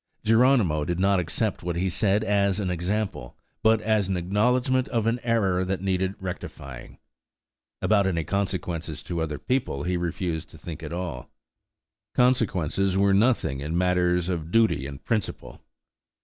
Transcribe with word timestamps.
Geronimo 0.23 0.83
did 0.83 0.99
not 0.99 1.19
accept 1.19 1.61
what 1.61 1.75
he 1.75 1.87
said 1.87 2.23
as 2.23 2.59
an 2.59 2.71
example, 2.71 3.37
but 3.61 3.79
as 3.81 4.07
an 4.07 4.17
acknowledgment 4.17 4.87
of 4.87 5.05
an 5.05 5.19
error 5.21 5.63
that 5.63 5.79
needed 5.79 6.15
rectifying. 6.19 6.97
About 7.83 8.07
any 8.07 8.23
consequences 8.23 9.03
to 9.03 9.21
other 9.21 9.37
people 9.37 9.83
he 9.83 9.97
refused 9.97 10.49
to 10.49 10.57
think 10.57 10.81
at 10.81 10.91
all. 10.91 11.29
Consequences 12.15 12.97
were 12.97 13.13
nothing 13.13 13.59
in 13.59 13.77
matters 13.77 14.27
of 14.27 14.49
duty 14.49 14.87
and 14.87 15.05
principle. 15.05 15.61